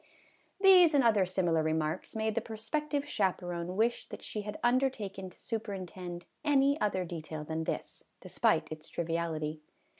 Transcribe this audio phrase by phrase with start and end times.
[0.59, 5.29] These and other similar remarks made the pro spective chaperon wish that she had undertaken
[5.29, 9.61] to superintend any other detail than this, despite its triviality.